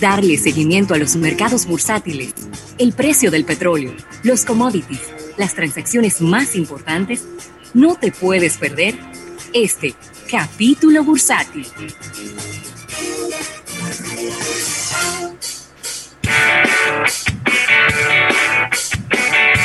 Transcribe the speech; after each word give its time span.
darle 0.00 0.36
seguimiento 0.36 0.94
a 0.94 0.98
los 0.98 1.16
mercados 1.16 1.66
bursátiles, 1.66 2.34
el 2.78 2.92
precio 2.92 3.30
del 3.30 3.44
petróleo, 3.44 3.92
los 4.22 4.44
commodities, 4.44 5.02
las 5.36 5.54
transacciones 5.54 6.20
más 6.20 6.54
importantes, 6.54 7.26
no 7.74 7.96
te 7.96 8.12
puedes 8.12 8.58
perder 8.58 8.94
este 9.52 9.94
capítulo 10.30 11.02
bursátil. 11.04 11.66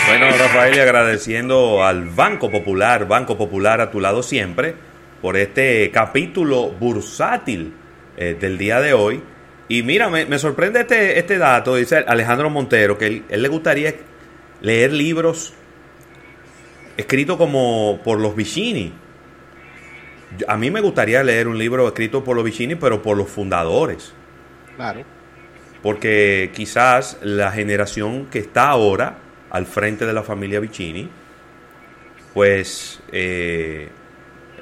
Bueno, 0.08 0.30
Rafael, 0.38 0.80
agradeciendo 0.80 1.84
al 1.84 2.10
Banco 2.10 2.52
Popular, 2.52 3.08
Banco 3.08 3.38
Popular 3.38 3.82
a 3.82 3.92
tu 3.92 4.00
lado 4.00 4.22
siempre, 4.24 4.76
por 5.22 5.38
este 5.38 5.90
capítulo 5.92 6.70
bursátil 6.70 7.74
eh, 8.18 8.38
del 8.40 8.58
día 8.58 8.80
de 8.80 8.94
hoy. 8.94 9.24
Y 9.68 9.84
mira, 9.84 10.10
me, 10.10 10.38
sorprende 10.40 10.82
este, 10.82 11.18
este 11.18 11.38
dato, 11.38 11.76
dice 11.76 11.98
Alejandro 11.98 12.50
Montero, 12.50 12.98
que 12.98 13.08
él, 13.08 13.26
él 13.30 13.42
le 13.42 13.48
gustaría 13.48 13.96
leer 14.62 14.92
libros 14.92 15.54
escritos 16.98 17.38
como 17.38 18.02
por 18.04 18.20
los 18.20 18.36
Vicini. 18.36 18.94
A 20.48 20.58
mí 20.58 20.72
me 20.72 20.82
gustaría 20.82 21.24
leer 21.24 21.48
un 21.48 21.58
libro 21.58 21.88
escrito 21.88 22.24
por 22.24 22.36
los 22.36 22.44
Vicini, 22.44 22.76
pero 22.76 23.02
por 23.02 23.18
los 23.18 23.30
fundadores. 23.30 24.14
Claro. 24.76 25.04
Porque 25.82 26.52
quizás 26.54 27.18
la 27.22 27.52
generación 27.52 28.28
que 28.28 28.40
está 28.40 28.70
ahora 28.70 29.18
al 29.50 29.66
frente 29.66 30.06
de 30.06 30.14
la 30.14 30.24
familia 30.24 30.60
Vicini, 30.60 31.10
pues 32.34 33.02
eh, 33.12 33.90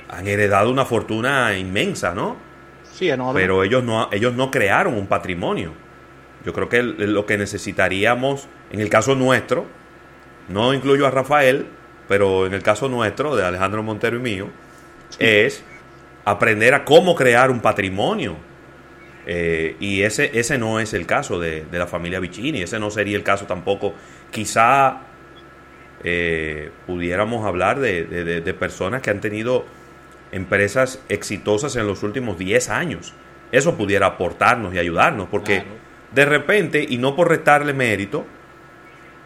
han 0.10 0.28
heredado 0.28 0.70
una 0.70 0.86
fortuna 0.86 1.58
inmensa, 1.58 2.14
¿no? 2.14 2.51
Sí, 2.92 3.10
enorme. 3.10 3.40
Pero 3.40 3.64
ellos 3.64 3.84
no, 3.84 4.10
ellos 4.12 4.34
no 4.34 4.52
crearon 4.52 4.96
un 4.96 5.08
patrimonio. 5.08 5.74
Yo 6.46 6.54
creo 6.54 6.70
que 6.70 6.82
lo 6.82 7.26
que 7.26 7.38
necesitaríamos, 7.38 8.48
en 8.72 8.80
el 8.80 8.90
caso 8.90 9.16
nuestro, 9.16 9.66
no 10.50 10.74
incluyo 10.74 11.06
a 11.06 11.12
Rafael, 11.12 11.68
pero 12.08 12.46
en 12.46 12.54
el 12.54 12.64
caso 12.64 12.90
nuestro, 12.90 13.36
de 13.36 13.46
Alejandro 13.46 13.84
Montero 13.84 14.18
y 14.18 14.22
mío, 14.22 14.48
es 15.20 15.64
aprender 16.26 16.74
a 16.74 16.84
cómo 16.84 17.16
crear 17.16 17.52
un 17.52 17.60
patrimonio. 17.60 18.36
Eh, 19.28 19.76
y 19.80 20.02
ese, 20.02 20.32
ese 20.38 20.58
no 20.58 20.80
es 20.80 20.94
el 20.94 21.06
caso 21.06 21.40
de, 21.40 21.64
de 21.66 21.80
la 21.80 21.86
familia 21.86 22.20
Vicini, 22.20 22.64
ese 22.64 22.80
no 22.80 22.90
sería 22.90 23.16
el 23.16 23.24
caso 23.24 23.46
tampoco 23.46 23.94
quizá 24.32 25.02
eh, 26.04 26.72
pudiéramos 26.88 27.46
hablar 27.46 27.80
de, 27.80 28.56
personas 28.58 29.02
que 29.02 29.12
han 29.12 29.22
tenido 29.22 29.66
empresas 30.32 31.02
exitosas 31.10 31.76
en 31.76 31.88
los 31.88 32.04
últimos 32.04 32.38
10 32.38 32.70
años. 32.70 33.14
Eso 33.52 33.76
pudiera 33.76 34.08
aportarnos 34.08 34.74
y 34.74 34.80
ayudarnos, 34.80 35.28
porque 35.30 35.64
de 36.14 36.26
repente, 36.26 36.86
y 36.88 36.98
no 36.98 37.16
por 37.16 37.30
restarle 37.30 37.74
mérito, 37.74 38.26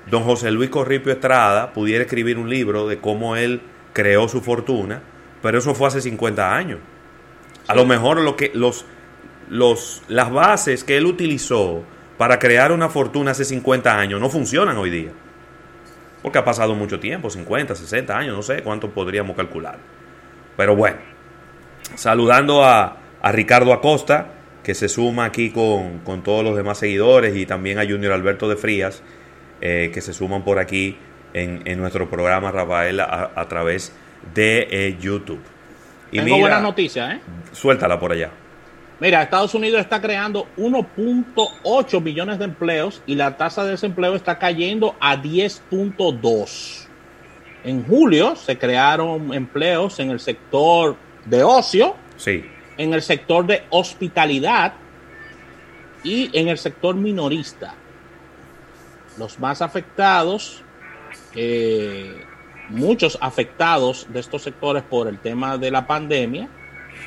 don 0.09 0.23
José 0.23 0.51
Luis 0.51 0.69
Corripio 0.69 1.13
Estrada 1.13 1.73
pudiera 1.73 2.03
escribir 2.03 2.37
un 2.37 2.49
libro 2.49 2.87
de 2.87 2.99
cómo 2.99 3.35
él 3.35 3.61
creó 3.93 4.27
su 4.27 4.41
fortuna, 4.41 5.01
pero 5.41 5.59
eso 5.59 5.75
fue 5.75 5.87
hace 5.87 6.01
50 6.01 6.55
años. 6.55 6.79
A 7.67 7.75
lo 7.75 7.85
mejor 7.85 8.19
lo 8.21 8.35
que, 8.35 8.51
los, 8.53 8.85
los, 9.49 10.03
las 10.07 10.31
bases 10.31 10.83
que 10.83 10.97
él 10.97 11.05
utilizó 11.05 11.83
para 12.17 12.39
crear 12.39 12.71
una 12.71 12.89
fortuna 12.89 13.31
hace 13.31 13.45
50 13.45 13.97
años 13.97 14.21
no 14.21 14.29
funcionan 14.29 14.77
hoy 14.77 14.89
día. 14.89 15.11
Porque 16.21 16.39
ha 16.39 16.45
pasado 16.45 16.73
mucho 16.73 16.99
tiempo, 16.99 17.29
50, 17.29 17.75
60 17.75 18.17
años, 18.17 18.35
no 18.35 18.41
sé 18.41 18.63
cuánto 18.63 18.89
podríamos 18.89 19.35
calcular. 19.35 19.77
Pero 20.57 20.75
bueno, 20.75 20.97
saludando 21.95 22.63
a, 22.63 22.97
Ricardo 23.23 23.73
Acosta, 23.73 24.27
que 24.63 24.75
se 24.75 24.87
suma 24.87 25.25
aquí 25.25 25.49
con, 25.49 26.01
todos 26.23 26.43
los 26.43 26.55
demás 26.55 26.77
seguidores, 26.77 27.35
y 27.35 27.45
también 27.45 27.79
a 27.79 27.83
Junior 27.83 28.13
Alberto 28.13 28.47
de 28.47 28.55
Frías, 28.55 29.01
eh, 29.61 29.89
que 29.93 30.01
se 30.01 30.13
suman 30.13 30.43
por 30.43 30.59
aquí 30.59 30.97
en, 31.33 31.79
nuestro 31.79 32.09
programa 32.09 32.51
Rafael 32.51 32.99
a, 32.99 33.45
través 33.49 33.93
de 34.33 34.67
eh, 34.69 34.97
YouTube. 34.99 35.41
Y 36.11 36.19
Tengo 36.19 36.39
buenas 36.39 36.61
noticias, 36.61 37.15
¿eh? 37.15 37.19
Suéltala 37.51 37.99
por 37.99 38.11
allá. 38.11 38.29
Mira, 38.99 39.21
Estados 39.21 39.53
Unidos 39.53 39.81
está 39.81 40.01
creando 40.01 40.47
1.8 40.57 42.01
millones 42.01 42.39
de 42.39 42.45
empleos 42.45 43.01
y 43.05 43.15
la 43.15 43.35
tasa 43.35 43.65
de 43.65 43.71
desempleo 43.71 44.15
está 44.15 44.39
cayendo 44.39 44.95
a 45.01 45.17
10.2. 45.17 46.87
En 47.65 47.83
julio 47.83 48.35
se 48.35 48.59
crearon 48.59 49.33
empleos 49.33 49.99
en 49.99 50.11
el 50.11 50.19
sector 50.19 50.95
de 51.25 51.43
ocio, 51.43 51.95
sí. 52.15 52.45
en 52.77 52.93
el 52.93 53.01
sector 53.01 53.47
de 53.47 53.63
hospitalidad 53.71 54.75
y 56.03 56.29
en 56.37 56.47
el 56.47 56.59
sector 56.59 56.93
minorista. 56.93 57.73
Los 59.17 59.39
más 59.39 59.63
afectados, 59.63 60.63
eh, 61.33 62.23
muchos 62.69 63.17
afectados 63.19 64.05
de 64.09 64.19
estos 64.19 64.43
sectores 64.43 64.83
por 64.83 65.07
el 65.07 65.17
tema 65.17 65.57
de 65.57 65.71
la 65.71 65.87
pandemia, 65.87 66.47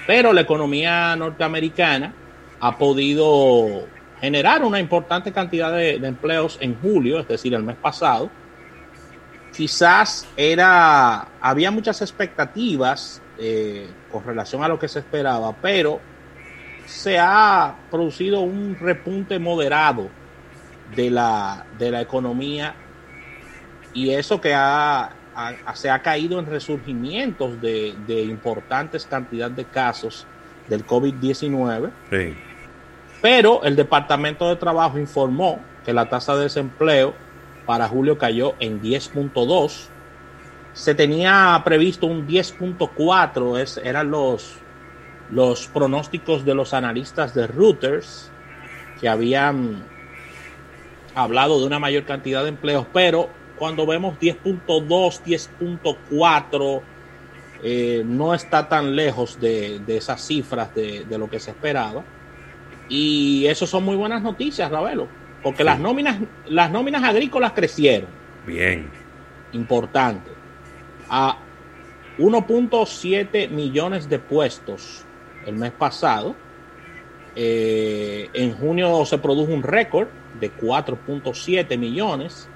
pero 0.08 0.32
la 0.32 0.40
economía 0.40 1.14
norteamericana 1.14 2.12
ha 2.58 2.76
podido 2.76 3.86
generar 4.20 4.64
una 4.64 4.80
importante 4.80 5.30
cantidad 5.30 5.72
de, 5.72 5.94
empleos 5.94 6.58
en 6.60 6.76
julio, 6.80 7.20
es 7.20 7.28
decir, 7.28 7.54
el 7.54 7.62
mes 7.62 7.76
pasado. 7.76 8.28
Quizás 9.58 10.24
era, 10.36 11.26
había 11.40 11.72
muchas 11.72 12.00
expectativas 12.00 13.20
eh, 13.38 13.88
con 14.08 14.22
relación 14.22 14.62
a 14.62 14.68
lo 14.68 14.78
que 14.78 14.86
se 14.86 15.00
esperaba, 15.00 15.52
pero 15.60 15.98
se 16.86 17.18
ha 17.18 17.74
producido 17.90 18.38
un 18.38 18.76
repunte 18.80 19.40
moderado 19.40 20.10
de 20.94 21.10
la, 21.10 21.66
de 21.76 21.90
la 21.90 22.00
economía 22.00 22.76
y 23.92 24.10
eso 24.10 24.40
que 24.40 24.54
ha 24.54 25.10
se 25.74 25.90
ha 25.90 26.02
caído 26.02 26.38
en 26.38 26.46
resurgimientos 26.46 27.60
de, 27.60 27.96
importantes 28.28 29.06
cantidades 29.06 29.56
de 29.56 29.64
casos 29.64 30.24
del 30.68 30.86
COVID-19. 30.86 31.90
Pero 33.20 33.64
el 33.64 33.74
Departamento 33.74 34.48
de 34.48 34.54
Trabajo 34.54 35.00
informó 35.00 35.60
que 35.84 35.92
la 35.92 36.08
tasa 36.08 36.36
de 36.36 36.44
desempleo 36.44 37.12
para 37.68 37.86
julio 37.86 38.16
cayó 38.16 38.54
en 38.60 38.80
10.2. 38.80 39.88
Se 40.72 40.94
tenía 40.94 41.60
previsto 41.66 42.06
un 42.06 42.26
10.4, 42.26 43.82
eran 43.84 44.10
los, 44.10 44.56
los 45.30 45.66
pronósticos 45.66 46.46
de 46.46 46.54
los 46.54 46.72
analistas 46.72 47.34
de 47.34 47.46
Reuters 47.46 48.30
que 48.98 49.06
habían 49.06 49.84
hablado 51.14 51.60
de 51.60 51.66
una 51.66 51.78
mayor 51.78 52.06
cantidad 52.06 52.42
de 52.42 52.48
empleos, 52.48 52.86
pero 52.90 53.28
cuando 53.58 53.86
vemos 53.86 54.18
10.2, 54.18 55.20
10.4, 55.60 56.80
eh, 57.62 58.02
no 58.06 58.32
está 58.32 58.66
tan 58.66 58.96
lejos 58.96 59.38
de, 59.38 59.82
esas 59.88 60.26
cifras 60.26 60.74
de, 60.74 61.04
lo 61.18 61.28
que 61.28 61.38
se 61.38 61.50
esperaba. 61.50 62.02
Y 62.88 63.44
eso 63.44 63.66
son 63.66 63.84
muy 63.84 63.96
buenas 63.96 64.22
noticias, 64.22 64.70
Ravelo, 64.70 65.06
porque 65.42 65.64
las, 65.64 65.78
nóminas, 65.78 66.18
las 66.46 66.70
nóminas 66.70 67.02
agrícolas 67.04 67.52
crecieron. 67.52 68.10
Bien. 68.46 68.90
Importante. 69.52 70.30
A 71.08 71.38
1.7 72.18 73.48
millones 73.48 74.08
de 74.08 74.18
puestos 74.18 75.04
el 75.46 75.56
mes 75.56 75.72
pasado. 75.72 76.34
Eh, 77.36 78.28
en 78.32 78.54
junio 78.56 79.04
se 79.04 79.18
produjo 79.18 79.52
un 79.52 79.62
récord 79.62 80.08
de 80.40 80.52
4.7 80.52 81.78
millones 81.78 82.48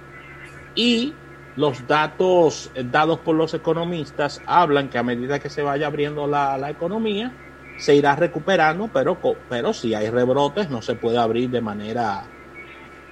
y 0.74 1.14
los 1.56 1.86
datos 1.86 2.70
dados 2.90 3.18
por 3.20 3.36
los 3.36 3.54
economistas 3.54 4.40
hablan 4.46 4.88
que 4.88 4.98
a 4.98 5.02
medida 5.02 5.38
que 5.38 5.50
se 5.50 5.62
vaya 5.62 5.86
abriendo 5.86 6.26
la, 6.26 6.70
economía, 6.70 7.32
se 7.78 7.94
irá 7.94 8.16
recuperando, 8.16 8.88
pero, 8.92 9.18
pero 9.48 9.72
si 9.72 9.94
hay 9.94 10.08
rebrotes 10.08 10.70
no 10.70 10.82
se 10.82 10.94
puede 10.94 11.18
abrir 11.18 11.50
de 11.50 11.60
manera, 11.60 12.24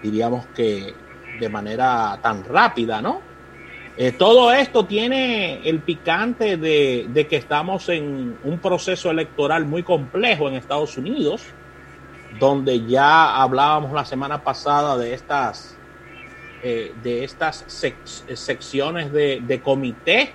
diríamos 0.03 0.47
que 0.55 0.95
de 1.39 1.49
manera 1.49 2.19
tan 2.23 2.45
rápida, 2.45 3.01
¿no? 3.01 3.21
Eh, 3.97 4.13
todo 4.13 4.53
esto 4.53 4.87
tiene 4.87 5.61
el 5.69 5.81
picante 5.81 6.57
de, 6.57 7.27
que 7.29 7.37
estamos 7.37 7.89
en 7.89 8.39
un 8.45 8.59
proceso 8.59 9.11
electoral 9.11 9.67
muy 9.67 9.83
complejo 9.83 10.49
en 10.49 10.55
Estados 10.55 10.97
Unidos, 10.97 11.43
donde 12.39 12.87
ya 12.87 13.43
hablábamos 13.43 13.93
la 13.93 14.05
semana 14.05 14.43
pasada 14.43 14.97
de 14.97 15.13
estas 15.13 15.77
eh, 16.63 16.95
de 17.03 17.25
estas 17.25 17.65
secciones 17.67 19.13
de, 19.13 19.61
comité 19.65 20.35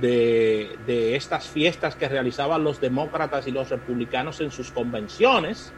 de, 0.00 1.16
estas 1.16 1.46
fiestas 1.46 1.96
que 1.96 2.06
realizaban 2.06 2.62
los 2.62 2.80
demócratas 2.80 3.46
y 3.46 3.50
los 3.50 3.70
republicanos 3.70 4.42
en 4.42 4.50
sus 4.50 4.70
convenciones, 4.70 5.72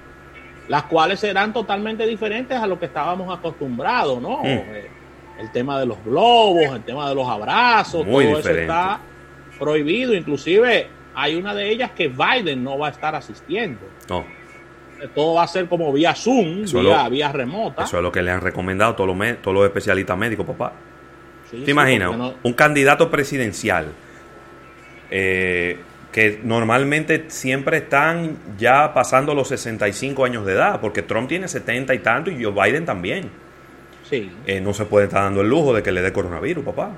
las 0.71 0.85
cuales 0.85 1.19
serán 1.19 1.53
totalmente 1.53 2.07
diferentes 2.07 2.57
a 2.57 2.65
lo 2.65 2.79
que 2.79 2.87
estábamos 2.87 3.37
acostumbrados, 3.37 4.23
¿no? 4.23 4.39
Mm. 4.39 4.47
Eh, 4.47 4.91
el 5.41 5.51
tema 5.51 5.81
de 5.81 5.87
los 5.87 6.03
globos, 6.05 6.77
el 6.77 6.85
tema 6.85 7.09
de 7.09 7.15
los 7.17 7.29
abrazos, 7.29 8.07
todo 8.07 8.21
eso 8.21 8.51
está 8.51 9.01
prohibido. 9.59 10.15
Inclusive 10.15 10.87
hay 11.13 11.35
una 11.35 11.55
de 11.55 11.71
ellas 11.71 11.91
que 11.91 12.07
Biden 12.07 12.63
no 12.63 12.79
va 12.79 12.87
a 12.87 12.91
estar 12.91 13.17
asistiendo. 13.17 13.81
todo 15.13 15.35
va 15.35 15.43
a 15.43 15.49
ser 15.49 15.67
como 15.67 15.93
vía 15.93 16.15
Zoom, 16.15 16.63
vía, 16.63 17.09
vía, 17.09 17.33
remota. 17.33 17.83
Eso 17.83 17.97
es 17.97 18.03
lo 18.05 18.13
que 18.13 18.23
le 18.23 18.31
han 18.31 18.41
recomendado 18.41 18.95
todos 18.95 19.09
los, 19.09 19.43
todos 19.43 19.53
los 19.57 19.65
especialistas 19.67 20.17
médicos, 20.17 20.47
papá. 20.47 20.73
¿Te 21.51 21.69
imaginas? 21.69 22.13
Un 22.45 22.53
candidato 22.53 23.11
presidencial 23.11 23.89
eh, 25.11 25.81
que 26.13 26.41
normalmente 26.43 27.27
siempre 27.29 27.79
están 27.79 28.37
ya 28.59 28.93
pasando 28.93 29.35
los 29.35 29.49
65 29.49 30.25
años 30.25 30.45
de 30.45 30.55
edad, 30.55 30.81
porque 30.81 31.03
Trump 31.03 31.29
tiene 31.29 31.47
70 31.47 31.95
y 31.95 31.99
tanto 32.01 32.31
y 32.31 32.43
Joe 32.43 32.53
Biden 32.53 32.85
también. 32.85 33.31
Sí. 34.09 34.31
Eh, 34.47 34.61
no 34.61 34.75
se 34.75 34.87
puede 34.87 35.07
estar 35.07 35.23
dando 35.23 35.41
el 35.41 35.49
lujo 35.49 35.73
de 35.73 35.83
que 35.83 35.93
le 35.93 36.03
dé 36.03 36.13
coronavirus, 36.13 36.65
papá. 36.65 36.91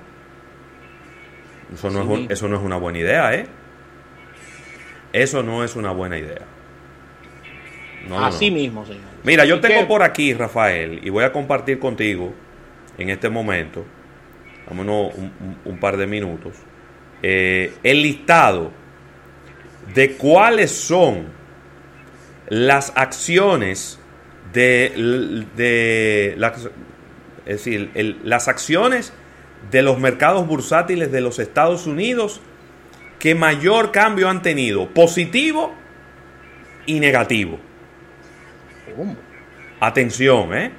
Eso 1.75 1.91
no, 1.91 2.17
es 2.17 2.31
eso 2.31 2.49
no 2.49 2.57
es 2.57 2.63
una 2.63 2.77
buena 2.77 2.99
idea, 2.99 3.35
¿eh? 3.35 3.47
Eso 5.13 5.43
no 5.43 5.63
es 5.63 5.77
una 5.77 5.91
buena 5.91 6.19
idea. 6.19 6.43
Así 8.17 8.51
mismo, 8.51 8.85
señor. 8.85 9.03
Mira, 9.25 9.45
yo 9.45 9.61
tengo 9.61 9.87
por 9.87 10.03
aquí, 10.03 10.33
Rafael, 10.35 11.01
y 11.03 11.11
voy 11.11 11.25
a 11.25 11.33
compartir 11.33 11.79
contigo 11.79 12.33
en 12.99 13.11
este 13.11 13.29
momento, 13.29 13.85
vámonos 14.69 15.13
un, 15.65 15.79
par 15.79 15.97
de 15.97 16.07
minutos, 16.07 16.55
eh, 17.23 17.75
el 17.83 18.03
listado 18.03 18.82
de 19.95 20.17
cuáles 20.17 20.71
son 20.71 21.27
las 22.49 22.93
acciones 22.97 23.99
de, 24.53 25.47
de 25.57 26.37
es 27.47 27.65
decir, 27.65 28.21
las 28.25 28.49
acciones 28.49 29.13
de 29.71 29.83
los 29.83 29.99
mercados 29.99 30.47
bursátiles 30.47 31.11
de 31.13 31.21
los 31.21 31.39
Estados 31.39 31.87
Unidos 31.87 32.41
que 33.19 33.35
mayor 33.35 33.93
cambio 33.93 34.29
han 34.29 34.43
tenido, 34.43 34.89
positivo 34.89 35.73
y 36.87 37.01
negativo. 37.01 37.59
Atención, 39.81 40.55
¿eh? 40.55 40.73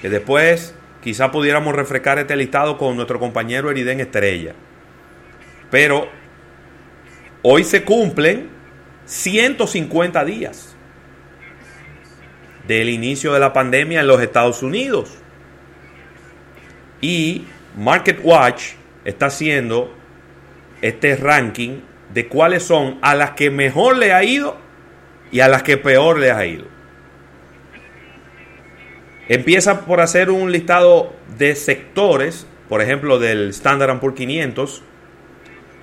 Que 0.00 0.08
después 0.08 0.74
quizá 1.02 1.30
pudiéramos 1.30 1.74
refrescar 1.74 2.18
este 2.18 2.36
listado 2.36 2.78
con 2.78 2.96
nuestro 2.96 3.18
compañero 3.18 3.70
Eriden 3.70 4.00
Estrella. 4.00 4.54
Pero 5.70 6.08
hoy 7.42 7.64
se 7.64 7.84
cumplen 7.84 8.48
150 9.06 10.24
días 10.24 10.76
del 12.66 12.88
inicio 12.88 13.32
de 13.32 13.40
la 13.40 13.52
pandemia 13.52 14.00
en 14.00 14.06
los 14.06 14.20
Estados 14.20 14.62
Unidos. 14.62 15.16
Y 17.00 17.44
Market 17.76 18.20
Watch 18.22 18.72
está 19.04 19.26
haciendo 19.26 19.94
este 20.82 21.16
ranking 21.16 21.80
de 22.12 22.28
cuáles 22.28 22.62
son 22.62 22.98
a 23.02 23.14
las 23.14 23.32
que 23.32 23.50
mejor 23.50 23.96
le 23.96 24.12
ha 24.12 24.24
ido 24.24 24.56
y 25.30 25.40
a 25.40 25.48
las 25.48 25.62
que 25.62 25.76
peor 25.76 26.18
le 26.18 26.30
ha 26.30 26.46
ido. 26.46 26.64
Empieza 29.28 29.84
por 29.84 30.00
hacer 30.00 30.30
un 30.30 30.52
listado 30.52 31.12
de 31.36 31.56
sectores, 31.56 32.46
por 32.68 32.80
ejemplo, 32.80 33.18
del 33.18 33.50
Standard 33.50 33.98
Poor's 33.98 34.16
500, 34.16 34.82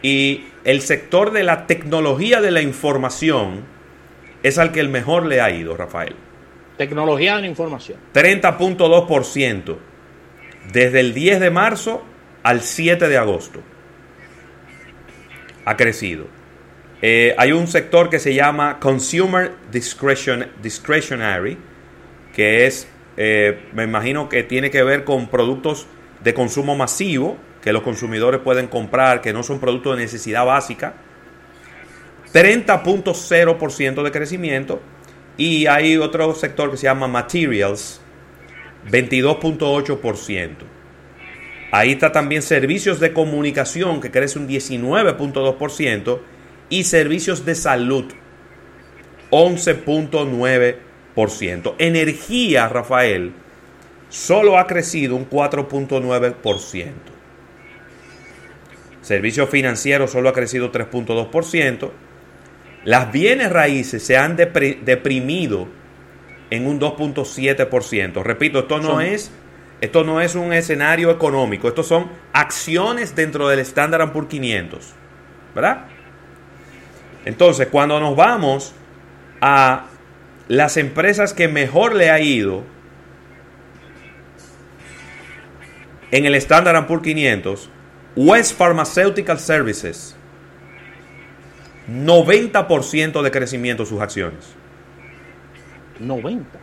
y 0.01 0.45
el 0.63 0.81
sector 0.81 1.31
de 1.31 1.43
la 1.43 1.67
tecnología 1.67 2.41
de 2.41 2.51
la 2.51 2.61
información 2.61 3.65
es 4.43 4.57
al 4.57 4.71
que 4.71 4.79
el 4.79 4.89
mejor 4.89 5.25
le 5.25 5.41
ha 5.41 5.51
ido, 5.51 5.75
Rafael. 5.75 6.15
Tecnología 6.77 7.35
de 7.35 7.41
la 7.41 7.47
información. 7.47 7.97
30.2% 8.13 9.77
desde 10.71 10.99
el 10.99 11.13
10 11.13 11.39
de 11.39 11.49
marzo 11.51 12.03
al 12.43 12.61
7 12.61 13.07
de 13.07 13.17
agosto. 13.17 13.61
Ha 15.65 15.77
crecido. 15.77 16.27
Eh, 17.01 17.35
hay 17.37 17.51
un 17.51 17.67
sector 17.67 18.09
que 18.09 18.19
se 18.19 18.33
llama 18.33 18.79
Consumer 18.79 19.51
Discretion, 19.71 20.47
Discretionary, 20.61 21.57
que 22.33 22.65
es, 22.65 22.87
eh, 23.17 23.59
me 23.73 23.83
imagino 23.83 24.29
que 24.29 24.43
tiene 24.43 24.71
que 24.71 24.83
ver 24.83 25.03
con 25.03 25.27
productos 25.27 25.85
de 26.23 26.33
consumo 26.33 26.75
masivo 26.75 27.37
que 27.63 27.71
los 27.71 27.81
consumidores 27.81 28.41
pueden 28.41 28.67
comprar, 28.67 29.21
que 29.21 29.31
no 29.31 29.41
son 29.41 29.59
productos 29.59 29.95
de 29.95 30.03
necesidad 30.03 30.45
básica. 30.45 30.95
30.0% 32.33 34.03
de 34.03 34.11
crecimiento. 34.11 34.81
Y 35.37 35.67
hay 35.67 35.95
otro 35.95 36.35
sector 36.35 36.71
que 36.71 36.77
se 36.77 36.83
llama 36.83 37.07
Materials, 37.07 38.01
22.8%. 38.91 40.49
Ahí 41.71 41.93
está 41.93 42.11
también 42.11 42.41
servicios 42.41 42.99
de 42.99 43.13
comunicación, 43.13 44.01
que 44.01 44.11
crece 44.11 44.39
un 44.39 44.47
19.2%, 44.47 46.19
y 46.69 46.83
servicios 46.83 47.45
de 47.45 47.55
salud, 47.55 48.11
11.9%. 49.31 51.75
Energía, 51.79 52.67
Rafael, 52.67 53.31
solo 54.09 54.59
ha 54.59 54.67
crecido 54.67 55.15
un 55.15 55.29
4.9%. 55.29 57.12
Servicios 59.03 59.49
financieros 59.49 60.11
solo 60.11 60.29
ha 60.29 60.33
crecido 60.33 60.71
3.2%. 60.71 61.91
Las 62.85 63.11
bienes 63.11 63.51
raíces 63.51 64.03
se 64.03 64.17
han 64.17 64.35
deprimido 64.35 65.67
en 66.49 66.65
un 66.65 66.79
2.7%. 66.79 68.23
Repito, 68.23 68.59
esto 68.59 68.79
no 68.79 69.01
es 69.01 69.31
esto 69.81 70.05
no 70.05 70.21
es 70.21 70.35
un 70.35 70.53
escenario 70.53 71.11
económico, 71.11 71.67
estos 71.67 71.87
son 71.87 72.09
acciones 72.31 73.17
dentro 73.17 73.49
del 73.49 73.59
Standard 73.59 74.13
Poor's 74.13 74.29
500. 74.29 74.93
¿Verdad? 75.53 75.87
Entonces, 77.25 77.67
cuando 77.67 77.99
nos 77.99 78.15
vamos 78.15 78.73
a 79.41 79.87
las 80.47 80.77
empresas 80.77 81.33
que 81.33 81.49
mejor 81.49 81.95
le 81.95 82.11
ha 82.11 82.21
ido 82.21 82.63
en 86.11 86.25
el 86.25 86.35
Standard 86.35 86.87
Poor's 86.87 87.03
500, 87.03 87.69
West 88.15 88.57
Pharmaceutical 88.57 89.39
Services, 89.39 90.15
90% 91.89 93.21
de 93.21 93.31
crecimiento 93.31 93.85
sus 93.85 94.01
acciones. 94.01 94.53
90. 95.99 96.59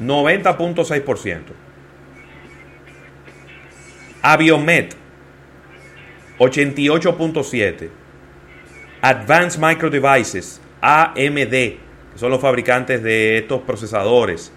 90.6%. 0.00 1.42
Aviomet, 4.22 4.94
88.7%. 6.38 7.90
Advanced 9.00 9.60
Micro 9.60 9.90
Devices, 9.90 10.60
AMD, 10.80 11.50
que 11.50 11.78
son 12.16 12.30
los 12.30 12.40
fabricantes 12.40 13.00
de 13.02 13.38
estos 13.38 13.62
procesadores, 13.62 14.50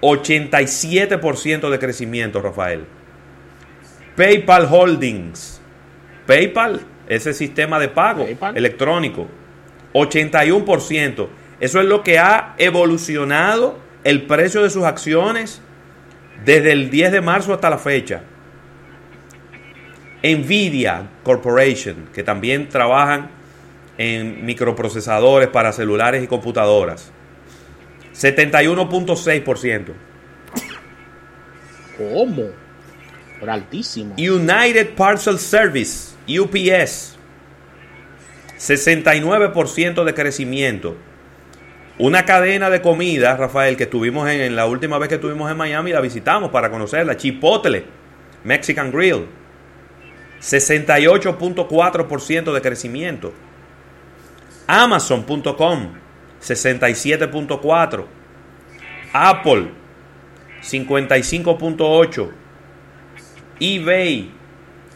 87% 0.00 1.70
de 1.70 1.78
crecimiento, 1.78 2.42
Rafael. 2.42 2.84
PayPal 4.18 4.66
Holdings, 4.68 5.60
PayPal, 6.26 6.80
ese 7.06 7.32
sistema 7.32 7.78
de 7.78 7.88
pago 7.88 8.26
electrónico, 8.52 9.28
81%. 9.92 11.28
Eso 11.60 11.80
es 11.80 11.86
lo 11.86 12.02
que 12.02 12.18
ha 12.18 12.56
evolucionado 12.58 13.78
el 14.02 14.22
precio 14.22 14.64
de 14.64 14.70
sus 14.70 14.82
acciones 14.82 15.62
desde 16.44 16.72
el 16.72 16.90
10 16.90 17.12
de 17.12 17.20
marzo 17.20 17.54
hasta 17.54 17.70
la 17.70 17.78
fecha. 17.78 18.22
Nvidia 20.24 21.10
Corporation, 21.22 22.08
que 22.12 22.24
también 22.24 22.68
trabajan 22.68 23.30
en 23.98 24.44
microprocesadores 24.44 25.48
para 25.48 25.70
celulares 25.70 26.24
y 26.24 26.26
computadoras. 26.26 27.12
71.6%. 28.14 29.92
¿Cómo? 31.96 32.67
Por 33.40 33.50
altísimo. 33.50 34.14
United 34.16 34.94
Parcel 34.94 35.38
Service, 35.38 36.14
UPS. 36.28 37.18
69% 38.58 40.04
de 40.04 40.14
crecimiento. 40.14 40.96
Una 41.98 42.24
cadena 42.24 42.70
de 42.70 42.80
comida, 42.80 43.36
Rafael, 43.36 43.76
que 43.76 43.82
estuvimos 43.84 44.28
en, 44.28 44.54
la 44.54 44.66
última 44.66 44.98
vez 44.98 45.08
que 45.08 45.16
estuvimos 45.16 45.50
en 45.50 45.56
Miami, 45.56 45.90
la 45.92 46.00
visitamos 46.00 46.50
para 46.50 46.70
conocerla. 46.70 47.16
Chipotle, 47.16 47.84
Mexican 48.44 48.92
Grill. 48.92 49.26
68.4% 50.40 52.52
de 52.52 52.60
crecimiento. 52.60 53.32
Amazon.com, 54.68 55.94
67.4. 56.40 58.04
Apple, 59.12 59.72
55.8. 60.62 62.30
eBay, 63.60 64.30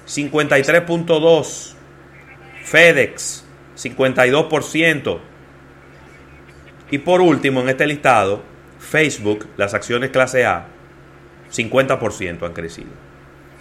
53.2. 0.07 1.75
FedEx, 2.65 3.45
52%. 3.77 5.19
Y 6.91 6.99
por 6.99 7.21
último, 7.21 7.61
en 7.61 7.69
este 7.69 7.87
listado, 7.87 8.43
Facebook, 8.79 9.49
las 9.57 9.75
acciones 9.75 10.11
clase 10.11 10.45
A, 10.45 10.67
50% 11.51 12.47
han 12.47 12.53
crecido. 12.53 12.91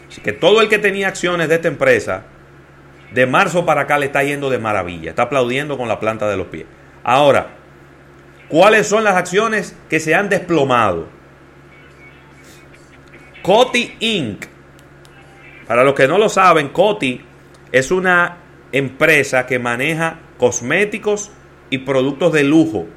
Así 0.08 0.22
que 0.22 0.34
todo 0.34 0.62
el 0.62 0.70
que 0.70 0.78
tenía 0.78 1.08
acciones 1.08 1.50
de 1.50 1.56
esta 1.56 1.68
empresa, 1.68 2.24
de 3.14 3.26
marzo 3.26 3.66
para 3.66 3.82
acá 3.82 3.98
le 3.98 4.08
está 4.08 4.24
yendo 4.24 4.50
de 4.50 4.60
maravilla, 4.60 5.12
está 5.12 5.24
aplaudiendo 5.24 5.78
con 5.78 5.88
la 5.88 6.00
planta 6.00 6.30
de 6.30 6.38
los 6.38 6.48
pies. 6.48 6.66
Ahora, 7.04 7.62
¿Cuáles 8.52 8.86
son 8.86 9.06
las 9.06 9.16
acciones 9.16 9.74
que 9.90 10.02
se 10.02 10.14
han 10.14 10.28
desplomado? 10.28 11.08
Coty 13.42 13.96
Inc. 14.02 14.44
Para 15.68 15.84
los 15.84 15.94
que 15.94 16.08
no 16.08 16.18
lo 16.18 16.30
saben, 16.30 16.70
Coty 16.70 17.22
es 17.72 17.92
una 17.92 18.38
empresa 18.72 19.46
que 19.46 19.60
maneja 19.60 20.20
cosméticos 20.38 21.32
y 21.70 21.80
productos 21.80 22.34
de 22.34 22.44
lujo. 22.44 22.88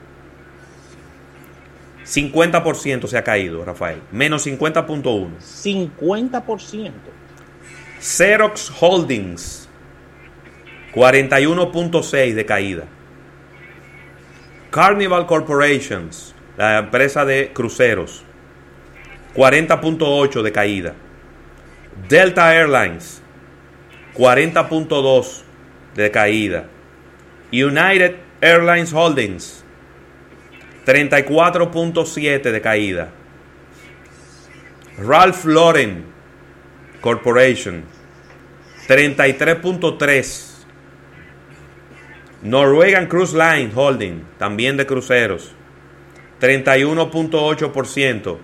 50% 2.04 3.06
se 3.06 3.18
ha 3.18 3.24
caído, 3.24 3.64
Rafael. 3.64 4.02
Menos 4.12 4.46
50.1. 4.46 5.38
50%. 5.40 6.92
Xerox 8.00 8.72
Holdings. 8.80 9.68
41.6 10.94 12.34
de 12.34 12.46
caída. 12.46 12.84
Carnival 14.70 15.26
Corporations, 15.26 16.34
la 16.56 16.78
empresa 16.78 17.24
de 17.24 17.52
cruceros. 17.52 18.24
40.8 19.34 20.42
de 20.42 20.52
caída. 20.52 20.94
Delta 22.08 22.54
Airlines, 22.54 23.22
40.2 24.14 25.42
de 25.94 26.10
caída. 26.10 26.68
United 27.52 28.16
Airlines 28.40 28.92
Holdings, 28.92 29.64
34.7 30.84 32.42
de 32.50 32.60
caída. 32.60 33.10
Ralph 34.98 35.44
Lauren 35.44 36.04
Corporation, 37.00 37.84
33.3. 38.88 40.54
Norwegian 42.42 43.06
Cruise 43.06 43.32
Line 43.32 43.70
Holding, 43.74 44.24
también 44.36 44.76
de 44.76 44.84
cruceros, 44.84 45.52
31.8%. 46.40 48.38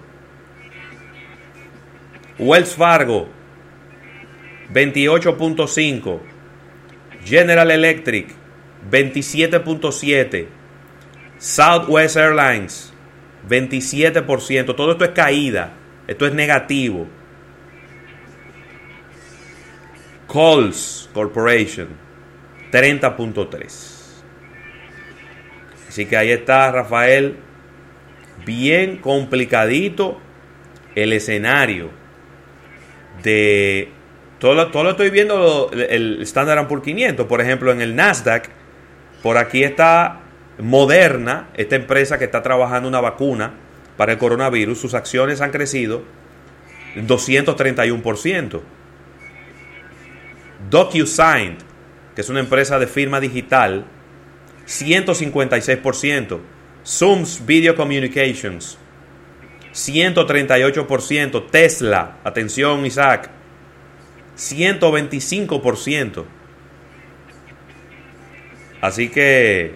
Wells 2.39 2.75
Fargo, 2.75 3.29
28.5. 4.73 6.21
General 7.25 7.71
Electric, 7.71 8.29
27.7. 8.91 10.47
Southwest 11.39 12.17
Airlines, 12.17 12.93
27%. 13.49 14.75
Todo 14.75 14.93
esto 14.93 15.05
es 15.05 15.11
caída. 15.11 15.73
Esto 16.07 16.27
es 16.27 16.35
negativo. 16.35 17.07
Coles 20.27 21.09
Corporation, 21.13 21.89
30.3. 22.71 24.01
Así 25.89 26.07
que 26.07 26.17
ahí 26.17 26.31
está 26.31 26.71
Rafael. 26.71 27.37
Bien 28.47 28.99
complicadito 28.99 30.21
el 30.95 31.13
escenario 31.13 31.91
de 33.23 33.91
todo 34.41 34.55
lo, 34.55 34.71
todo 34.71 34.85
lo 34.85 34.91
estoy 34.91 35.11
viendo 35.11 35.71
el 35.73 36.23
Standard 36.23 36.67
Poor's 36.67 36.83
500, 36.83 37.27
por 37.27 37.41
ejemplo, 37.41 37.71
en 37.71 37.81
el 37.81 37.95
Nasdaq, 37.95 38.49
por 39.23 39.37
aquí 39.37 39.63
está 39.63 40.21
Moderna, 40.59 41.51
esta 41.55 41.77
empresa 41.77 42.19
que 42.19 42.25
está 42.25 42.43
trabajando 42.43 42.89
una 42.89 43.01
vacuna 43.01 43.53
para 43.97 44.13
el 44.13 44.19
coronavirus, 44.19 44.81
sus 44.81 44.95
acciones 44.95 45.41
han 45.41 45.51
crecido 45.51 46.03
231%. 46.97 48.61
DocuSign, 50.71 51.59
que 52.15 52.21
es 52.21 52.29
una 52.29 52.41
empresa 52.41 52.79
de 52.79 52.87
firma 52.87 53.21
digital, 53.21 53.85
156%. 54.67 56.39
Zooms 56.83 57.45
Video 57.45 57.77
Communications, 57.77 58.79
138%. 59.75 61.51
Tesla, 61.51 62.19
atención 62.25 62.87
Isaac, 62.87 63.31
125%. 64.41 66.25
Así 68.81 69.11
que, 69.11 69.75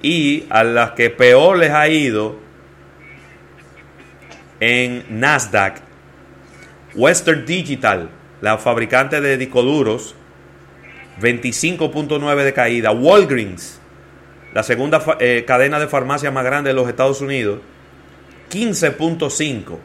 y 0.00 0.46
a 0.48 0.64
las 0.64 0.92
que 0.92 1.10
peor 1.10 1.58
les 1.58 1.70
ha 1.70 1.88
ido 1.88 2.38
en 4.60 5.04
Nasdaq, 5.10 5.82
Western 6.94 7.44
Digital, 7.44 8.08
la 8.40 8.56
fabricante 8.56 9.20
de 9.20 9.36
discos 9.36 9.64
duros, 9.64 10.14
25.9 11.20 12.44
de 12.44 12.52
caída. 12.54 12.92
Walgreens, 12.92 13.78
la 14.54 14.62
segunda 14.62 15.02
eh, 15.20 15.44
cadena 15.46 15.78
de 15.78 15.88
farmacia 15.88 16.30
más 16.30 16.44
grande 16.44 16.70
de 16.70 16.74
los 16.74 16.88
Estados 16.88 17.20
Unidos, 17.20 17.60
15.5. 18.50 19.78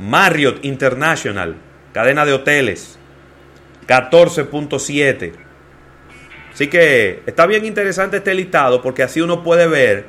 Marriott 0.00 0.64
International, 0.64 1.56
cadena 1.98 2.24
de 2.24 2.32
hoteles, 2.32 2.96
14.7. 3.88 5.32
Así 6.54 6.68
que 6.68 7.24
está 7.26 7.44
bien 7.44 7.64
interesante 7.64 8.18
este 8.18 8.34
listado 8.34 8.82
porque 8.82 9.02
así 9.02 9.20
uno 9.20 9.42
puede 9.42 9.66
ver 9.66 10.04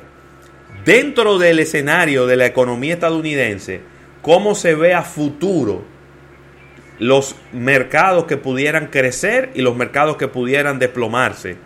dentro 0.84 1.36
del 1.36 1.58
escenario 1.58 2.28
de 2.28 2.36
la 2.36 2.46
economía 2.46 2.94
estadounidense 2.94 3.80
cómo 4.22 4.54
se 4.54 4.76
ve 4.76 4.94
a 4.94 5.02
futuro 5.02 5.82
los 7.00 7.34
mercados 7.50 8.26
que 8.26 8.36
pudieran 8.36 8.86
crecer 8.86 9.50
y 9.54 9.62
los 9.62 9.74
mercados 9.74 10.16
que 10.16 10.28
pudieran 10.28 10.78
desplomarse 10.78 11.56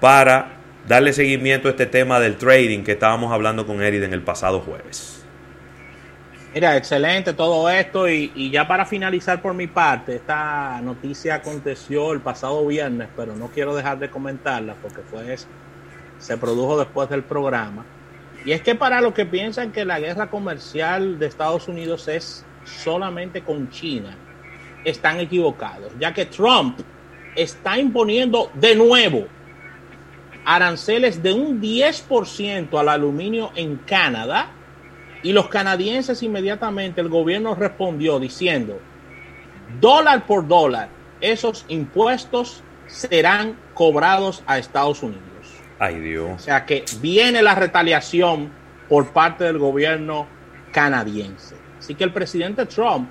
para 0.00 0.56
darle 0.88 1.12
seguimiento 1.12 1.68
a 1.68 1.70
este 1.70 1.86
tema 1.86 2.18
del 2.18 2.34
trading 2.34 2.82
que 2.82 2.92
estábamos 2.92 3.32
hablando 3.32 3.64
con 3.64 3.80
Erid 3.80 4.02
en 4.02 4.12
el 4.12 4.22
pasado 4.22 4.58
jueves. 4.58 5.15
Mira, 6.56 6.74
excelente 6.74 7.34
todo 7.34 7.68
esto 7.68 8.08
y, 8.08 8.50
ya 8.50 8.66
para 8.66 8.86
finalizar 8.86 9.42
por 9.42 9.52
mi 9.52 9.66
parte, 9.66 10.16
esta 10.16 10.80
noticia 10.80 11.34
aconteció 11.34 12.14
el 12.14 12.22
pasado 12.22 12.66
viernes, 12.66 13.08
pero 13.14 13.36
no 13.36 13.48
quiero 13.48 13.76
dejar 13.76 13.98
de 13.98 14.08
comentarla 14.08 14.74
porque 14.80 15.02
fue, 15.02 15.36
se 16.16 16.38
produjo 16.38 16.78
después 16.78 17.10
del 17.10 17.24
programa. 17.24 17.84
Y 18.46 18.52
es 18.52 18.62
que 18.62 18.74
para 18.74 19.02
los 19.02 19.12
que 19.12 19.26
piensan 19.26 19.70
que 19.70 19.84
la 19.84 20.00
guerra 20.00 20.30
comercial 20.30 21.18
de 21.18 21.26
Estados 21.26 21.68
Unidos 21.68 22.08
es 22.08 22.46
solamente 22.64 23.42
con 23.42 23.68
China, 23.68 24.16
están 24.82 25.20
equivocados, 25.20 25.92
ya 26.00 26.14
que 26.14 26.24
Trump 26.24 26.80
está 27.34 27.78
imponiendo 27.78 28.50
de 28.54 28.74
nuevo 28.74 29.26
aranceles 30.46 31.22
de 31.22 31.34
un 31.34 31.60
10% 31.60 32.80
al 32.80 32.88
aluminio 32.88 33.52
en 33.56 33.76
Canadá 33.76 34.52
y 35.26 35.32
los 35.32 35.48
canadienses 35.48 36.22
inmediatamente 36.22 37.00
el 37.00 37.08
gobierno 37.08 37.56
respondió 37.56 38.20
diciendo, 38.20 38.78
dólar 39.80 40.24
por 40.24 40.46
dólar, 40.46 40.88
esos 41.20 41.64
impuestos 41.66 42.62
serán 42.86 43.58
cobrados 43.74 44.44
a 44.46 44.58
Estados 44.58 45.02
Unidos. 45.02 45.24
Ay 45.80 45.98
Dios. 45.98 46.30
O 46.32 46.38
sea 46.38 46.64
que 46.64 46.84
viene 47.00 47.42
la 47.42 47.56
retaliación 47.56 48.52
por 48.88 49.08
parte 49.08 49.42
del 49.42 49.58
gobierno 49.58 50.28
canadiense. 50.70 51.56
Así 51.76 51.96
que 51.96 52.04
el 52.04 52.12
presidente 52.12 52.64
Trump 52.66 53.08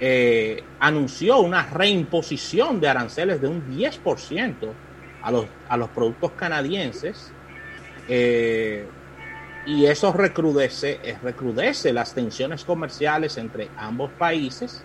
eh, 0.00 0.64
anunció 0.80 1.38
una 1.38 1.64
reimposición 1.64 2.80
de 2.80 2.88
aranceles 2.88 3.40
de 3.40 3.46
un 3.46 3.62
10% 3.70 4.54
a 5.22 5.30
los, 5.30 5.46
a 5.68 5.76
los 5.76 5.90
productos 5.90 6.32
canadienses. 6.32 7.30
Eh, 8.08 8.88
y 9.66 9.86
eso 9.86 10.12
recrudece, 10.12 11.18
recrudece 11.22 11.92
las 11.92 12.14
tensiones 12.14 12.64
comerciales 12.64 13.36
entre 13.36 13.68
ambos 13.76 14.12
países. 14.12 14.84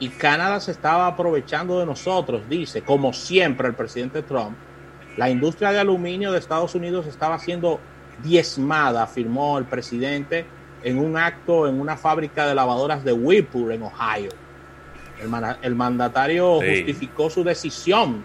Y 0.00 0.08
Canadá 0.08 0.58
se 0.60 0.72
estaba 0.72 1.06
aprovechando 1.06 1.78
de 1.78 1.86
nosotros, 1.86 2.42
dice, 2.48 2.82
como 2.82 3.12
siempre 3.12 3.68
el 3.68 3.74
presidente 3.74 4.22
Trump. 4.22 4.56
La 5.16 5.30
industria 5.30 5.70
de 5.70 5.78
aluminio 5.78 6.32
de 6.32 6.38
Estados 6.38 6.74
Unidos 6.74 7.06
estaba 7.06 7.38
siendo 7.38 7.78
diezmada, 8.22 9.04
afirmó 9.04 9.58
el 9.58 9.64
presidente 9.64 10.44
en 10.82 10.98
un 10.98 11.16
acto 11.16 11.68
en 11.68 11.80
una 11.80 11.96
fábrica 11.96 12.46
de 12.46 12.54
lavadoras 12.54 13.04
de 13.04 13.12
Whirlpool 13.12 13.72
en 13.72 13.82
Ohio. 13.82 14.30
El, 15.62 15.74
mandatario 15.74 16.54
justificó 16.54 17.28
su 17.28 17.44
decisión 17.44 18.24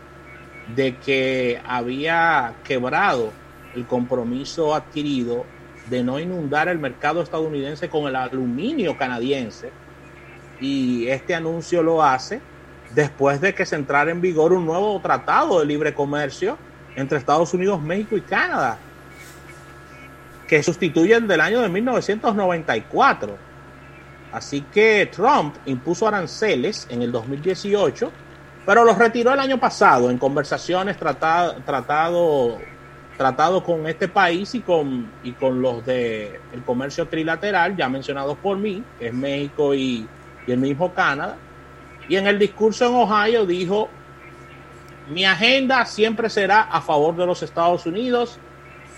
de 0.74 0.96
que 0.96 1.62
había 1.68 2.56
quebrado 2.64 3.32
el 3.76 3.86
compromiso 3.86 4.74
adquirido 4.74 5.46
de 5.90 6.04
no 6.04 6.20
inundar 6.20 6.68
el 6.68 6.80
mercado 6.80 7.22
estadounidense 7.22 7.90
con 7.90 8.08
el 8.08 8.16
aluminio 8.16 8.98
canadiense. 8.98 9.72
Y 10.60 11.08
este 11.08 11.36
anuncio 11.36 11.84
lo 11.84 12.04
hace 12.04 12.42
después 12.94 13.42
de 13.42 13.54
que 13.54 13.66
se 13.66 13.76
entrara 13.76 14.12
en 14.12 14.22
vigor 14.22 14.54
un 14.54 14.66
nuevo 14.66 15.00
tratado 15.02 15.60
de 15.60 15.66
libre 15.66 15.94
comercio 15.94 16.58
entre 16.96 17.18
Estados 17.18 17.54
Unidos, 17.54 17.82
México 17.82 18.16
y 18.16 18.22
Canadá, 18.22 18.78
que 20.48 20.64
sustituye 20.64 21.14
el 21.14 21.28
del 21.28 21.42
año 21.42 21.62
de 21.62 21.70
1994. 21.70 23.38
Así 24.32 24.62
que 24.62 25.10
Trump 25.14 25.56
impuso 25.66 26.08
aranceles 26.08 26.88
en 26.90 27.02
el 27.02 27.12
2018 27.12 28.12
pero 28.66 28.84
los 28.84 28.98
retiró 28.98 29.32
el 29.34 29.40
año 29.40 29.60
pasado 29.60 30.10
en 30.10 30.18
conversaciones 30.18 30.98
tratado, 30.98 31.56
tratado 31.66 32.58
tratados 33.18 33.64
con 33.64 33.88
este 33.88 34.08
país 34.08 34.54
y 34.56 34.62
con, 34.62 35.10
y 35.24 35.32
con 35.34 35.62
los 35.62 35.86
de 35.86 36.40
el 36.54 36.64
comercio 36.64 37.08
trilateral, 37.08 37.76
ya 37.76 37.88
mencionados 37.90 38.38
por 38.38 38.58
mí, 38.58 38.84
que 39.00 39.08
es 39.08 39.14
México 39.14 39.74
y, 39.74 40.08
y 40.46 40.52
el 40.52 40.60
mismo 40.60 40.94
Canadá. 40.94 41.38
Y 42.08 42.18
en 42.18 42.28
el 42.28 42.38
discurso 42.38 42.88
en 42.88 42.94
Ohio 42.94 43.46
dijo, 43.46 43.90
mi 45.10 45.26
agenda 45.26 45.86
siempre 45.86 46.30
será 46.30 46.62
a 46.62 46.82
favor 46.82 47.16
de 47.16 47.26
los 47.26 47.42
Estados 47.44 47.86
Unidos 47.86 48.40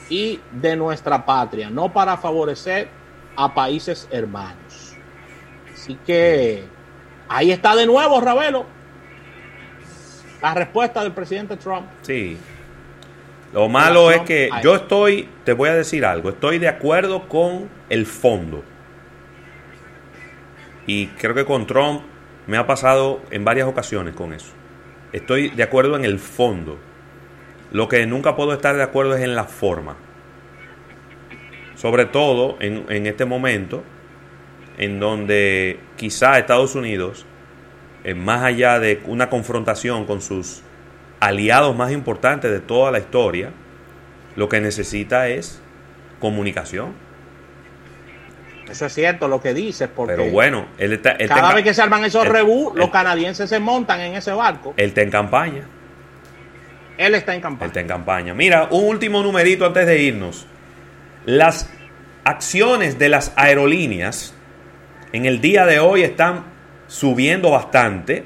y 0.10 0.40
de 0.52 0.76
nuestra 0.76 1.26
patria, 1.26 1.70
no 1.70 1.92
para 1.92 2.18
favorecer 2.18 2.90
a 3.36 3.54
países 3.54 4.08
hermanos. 4.12 4.96
Así 5.74 5.98
que 6.06 6.66
ahí 7.30 7.52
está 7.52 7.76
de 7.76 7.86
nuevo, 7.86 8.20
Ravelo, 8.20 8.66
la 10.42 10.54
respuesta 10.54 11.04
del 11.04 11.12
presidente 11.12 11.58
Trump. 11.58 11.88
Sí. 12.02 12.38
Lo 13.54 13.70
malo 13.70 14.12
es 14.12 14.22
que 14.22 14.50
yo 14.62 14.76
estoy, 14.76 15.30
te 15.44 15.54
voy 15.54 15.70
a 15.70 15.76
decir 15.76 16.06
algo, 16.06 16.30
estoy 16.30 16.60
de 16.60 16.68
acuerdo 16.68 17.28
con 17.28 17.70
el 17.90 18.06
fondo. 18.06 18.64
Y 20.86 21.08
creo 21.08 21.34
que 21.34 21.46
con 21.46 21.66
Trump 21.66 22.02
me 22.46 22.58
ha 22.58 22.66
pasado 22.68 23.22
en 23.32 23.46
varias 23.46 23.68
ocasiones 23.68 24.16
con 24.16 24.34
eso. 24.34 24.52
Estoy 25.14 25.50
de 25.50 25.64
acuerdo 25.64 25.96
en 25.96 26.06
el 26.06 26.20
fondo. 26.20 26.78
Lo 27.72 27.88
que 27.88 28.06
nunca 28.06 28.36
puedo 28.36 28.54
estar 28.54 28.76
de 28.76 28.84
acuerdo 28.84 29.16
es 29.16 29.24
en 29.24 29.36
la 29.36 29.46
forma. 29.46 29.98
Sobre 31.76 32.06
todo 32.06 32.58
en, 32.60 32.86
en 32.90 33.06
este 33.08 33.26
momento 33.26 33.84
en 34.78 35.00
donde 35.00 35.80
quizá 35.96 36.38
Estados 36.38 36.76
Unidos, 36.76 37.26
eh, 38.04 38.14
más 38.14 38.44
allá 38.44 38.80
de 38.80 39.02
una 39.06 39.30
confrontación 39.30 40.06
con 40.06 40.22
sus 40.22 40.62
aliados 41.20 41.76
más 41.76 41.92
importantes 41.92 42.52
de 42.52 42.60
toda 42.60 42.92
la 42.92 43.00
historia, 43.00 43.52
lo 44.36 44.50
que 44.50 44.62
necesita 44.62 45.28
es 45.28 45.62
comunicación. 46.20 46.94
Eso 48.70 48.86
es 48.86 48.94
cierto 48.94 49.28
lo 49.30 49.42
que 49.42 49.54
dices, 49.54 49.88
porque 49.94 50.16
Pero 50.16 50.30
bueno, 50.30 50.66
él 50.78 50.94
está, 50.94 51.12
él 51.12 51.28
cada 51.30 51.42
está- 51.42 51.56
vez 51.56 51.64
que 51.64 51.74
se 51.74 51.82
arman 51.82 52.04
esos 52.04 52.26
él- 52.26 52.32
rebú, 52.32 52.74
los 52.76 52.88
él- 52.88 52.92
canadienses 52.92 53.50
se 53.50 53.60
montan 53.60 54.02
en 54.02 54.16
ese 54.16 54.32
barco. 54.34 54.74
Él 54.76 54.90
está 54.90 55.02
en 55.02 55.10
campaña. 55.10 55.64
Él 56.98 57.16
está 57.16 57.32
en 57.32 57.38
Él 57.38 57.42
campaña. 57.44 57.68
está 57.68 57.80
en 57.80 57.88
campaña. 57.88 58.34
Mira, 58.34 58.68
un 58.72 58.86
último 58.86 59.24
numerito 59.24 59.66
antes 59.66 59.86
de 59.86 60.02
irnos. 60.02 60.48
Las 61.26 61.70
acciones 62.26 63.00
de 63.00 63.08
las 63.10 63.32
aerolíneas 63.38 64.34
en 65.14 65.26
el 65.26 65.40
día 65.40 65.66
de 65.66 65.80
hoy 65.80 66.02
están 66.04 66.44
subiendo 66.88 67.52
bastante. 67.52 68.26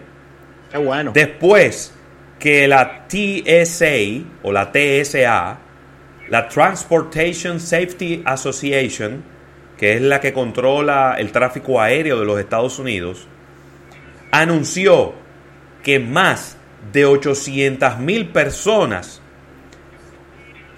Qué 0.71 0.77
bueno. 0.79 1.12
Después 1.13 1.93
que 2.41 2.67
la 2.67 3.05
TSA 3.07 4.25
o 4.41 4.51
la 4.51 4.71
TSA, 4.71 5.60
la 6.27 6.50
Transportation 6.50 7.60
Safety 7.60 8.24
Association, 8.25 9.24
que 9.77 9.93
es 9.93 10.01
la 10.01 10.19
que 10.19 10.33
controla 10.33 11.17
el 11.19 11.31
tráfico 11.31 11.79
aéreo 11.79 12.19
de 12.19 12.25
los 12.25 12.39
Estados 12.39 12.79
Unidos, 12.79 13.27
anunció 14.31 15.13
que 15.83 16.00
más 16.00 16.57
de 16.91 17.05
800 17.05 18.00
mil 18.00 18.29
personas 18.29 19.21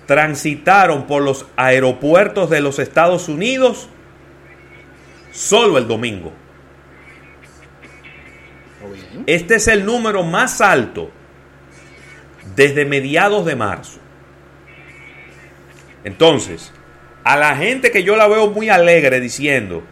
transitaron 0.06 1.08
por 1.08 1.24
los 1.24 1.46
aeropuertos 1.56 2.50
de 2.50 2.60
los 2.60 2.78
Estados 2.78 3.30
Unidos 3.30 3.88
solo 5.32 5.78
el 5.78 5.88
domingo. 5.88 6.34
Este 9.28 9.56
es 9.56 9.70
el 9.70 9.86
número 9.86 10.24
más 10.24 10.60
alto 10.60 11.23
desde 12.56 12.86
mediados 12.86 13.46
de 13.46 13.56
marzo. 13.56 14.00
Entonces, 16.04 16.72
a 17.24 17.38
la 17.38 17.56
gente 17.56 17.92
que 17.92 18.04
yo 18.04 18.16
la 18.16 18.28
veo 18.28 18.50
muy 18.50 18.70
alegre 18.70 19.20
diciendo 19.20 19.84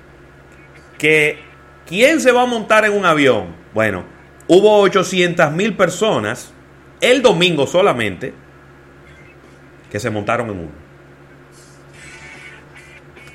que 0.98 1.39
¿quién 1.86 2.20
se 2.20 2.31
va 2.31 2.43
a 2.43 2.46
montar 2.46 2.86
en 2.86 2.93
un 2.93 3.05
avión? 3.05 3.56
Bueno, 3.73 4.04
hubo 4.47 4.80
800 4.82 5.52
mil 5.52 5.76
personas 5.76 6.54
el 6.99 7.21
domingo 7.21 7.65
solamente 7.65 8.34
que 9.89 9.99
se 9.99 10.10
montaron 10.10 10.49
en 10.49 10.60
uno. 10.60 10.71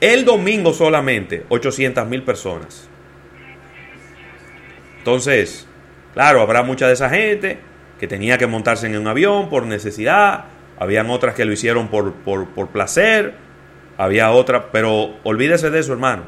El 0.01 0.25
domingo 0.25 0.73
solamente 0.73 1.45
800 1.49 2.07
mil 2.07 2.23
personas. 2.23 2.89
Entonces, 4.99 5.67
claro, 6.15 6.43
habrá 6.43 6.63
mucha 6.63 6.87
de 6.87 6.93
esa 6.93 7.09
gente 7.09 7.59
que 7.99 8.07
tenía 8.07 8.39
que 8.39 8.47
montarse 8.47 8.87
en 8.87 8.99
un 8.99 9.07
avión 9.07 9.49
por 9.49 9.65
necesidad, 9.65 10.45
habían 10.79 11.11
otras 11.11 11.35
que 11.35 11.45
lo 11.45 11.53
hicieron 11.53 11.89
por, 11.89 12.13
por, 12.13 12.49
por 12.49 12.69
placer, 12.69 13.35
había 13.97 14.31
otras, 14.31 14.65
pero 14.73 15.17
olvídese 15.25 15.71
de 15.71 15.79
eso, 15.79 15.93
hermano. 15.93 16.25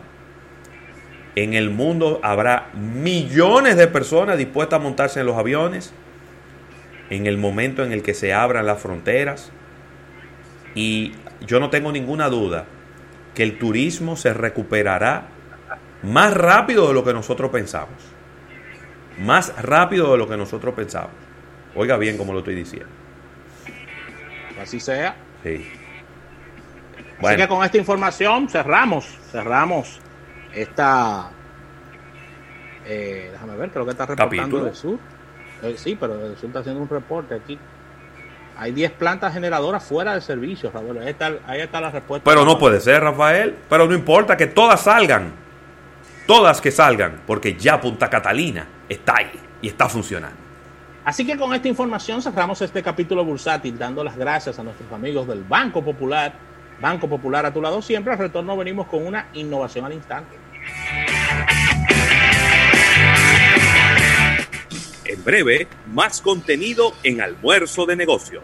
En 1.35 1.55
el 1.55 1.71
mundo 1.71 2.21
habrá 2.23 2.71
millones 2.75 3.77
de 3.77 3.87
personas 3.87 4.39
dispuestas 4.39 4.81
a 4.81 4.83
montarse 4.83 5.21
en 5.21 5.27
los 5.27 5.37
aviones 5.37 5.93
en 7.11 7.27
el 7.27 7.39
momento 7.39 7.85
en 7.85 7.93
el 7.93 8.03
que 8.03 8.15
se 8.15 8.33
abran 8.33 8.67
las 8.67 8.81
fronteras. 8.81 9.51
Y 10.75 11.13
yo 11.47 11.61
no 11.61 11.71
tengo 11.71 11.93
ninguna 11.93 12.29
duda 12.29 12.67
que 13.35 13.43
el 13.43 13.59
turismo 13.59 14.17
se 14.17 14.35
recuperará 14.35 15.29
más 16.03 16.35
rápido 16.35 16.89
de 16.89 16.95
lo 16.95 17.05
que 17.05 17.13
nosotros 17.13 17.51
pensamos. 17.51 17.97
Más 19.19 19.55
rápido 19.63 20.13
de 20.13 20.19
lo 20.19 20.29
que 20.29 20.37
nosotros 20.37 20.75
pensamos. 20.75 21.28
Oiga 21.79 21.97
bien 21.97 22.19
como 22.19 22.33
lo 22.33 22.41
estoy 22.41 22.55
diciendo. 22.57 22.89
Así 24.61 24.81
sea. 24.81 25.15
Sí. 25.45 25.55
Así 25.55 27.17
Bueno, 27.21 27.37
que 27.39 27.49
con 27.49 27.65
esta 27.65 27.79
información 27.79 28.49
cerramos, 28.49 29.07
cerramos 29.31 30.01
esta. 30.53 31.31
eh, 32.85 33.29
déjame 33.33 33.57
ver, 33.57 33.71
creo 33.71 33.85
que 33.85 33.93
está 33.93 34.07
reportando 34.07 34.65
del 34.65 34.75
sur. 34.75 34.99
Eh, 35.63 35.75
sí, 35.77 35.97
pero 35.99 36.15
el 36.27 36.37
sur 36.37 36.47
está 36.49 36.61
haciendo 36.61 36.81
un 36.83 36.89
reporte 36.89 37.35
aquí. 37.37 37.59
Hay 38.57 38.73
10 38.73 38.91
plantas 38.93 39.33
generadoras 39.33 39.85
fuera 39.85 40.15
de 40.15 40.21
servicio, 40.21 40.73
Raúl. 40.73 40.99
Ahí 40.99 41.11
está, 41.11 41.33
ahí 41.47 41.61
está 41.61 41.81
la 41.81 41.91
respuesta. 41.93 42.29
pero 42.29 42.45
no 42.45 42.59
puede 42.59 42.81
ser, 42.81 43.01
Rafael. 43.03 43.55
Pero 43.69 43.87
no 43.87 43.95
importa 43.95 44.37
que 44.37 44.49
todas 44.49 44.81
salgan. 44.81 45.33
Todas 46.27 46.61
que 46.61 46.73
salgan. 46.73 47.21
Porque 47.25 47.55
ya 47.55 47.81
Punta 47.81 48.11
Catalina 48.11 48.67
está 48.89 49.19
ahí 49.19 49.31
y 49.63 49.69
está 49.69 49.89
funcionando. 49.89 50.48
Así 51.09 51.25
que 51.25 51.39
con 51.39 51.55
esta 51.55 51.69
información 51.69 52.21
cerramos 52.21 52.61
este 52.61 52.83
capítulo 52.83 53.25
bursátil, 53.25 53.79
dando 53.79 54.05
las 54.05 54.15
gracias 54.15 54.59
a 54.59 54.63
nuestros 54.63 54.93
amigos 54.93 55.27
del 55.27 55.43
Banco 55.43 55.83
Popular. 55.83 56.35
Banco 56.83 57.09
Popular 57.09 57.47
a 57.47 57.51
tu 57.51 57.63
lado 57.63 57.81
siempre. 57.81 58.13
Al 58.13 58.19
retorno 58.19 58.55
venimos 58.59 58.89
con 58.89 59.07
una 59.07 59.27
innovación 59.33 59.87
al 59.87 59.95
instante. 59.95 60.37
En 65.07 65.25
breve, 65.25 65.67
más 65.95 66.21
contenido 66.21 66.93
en 67.03 67.23
Almuerzo 67.23 67.87
de 67.87 67.97
Negocios. 67.97 68.43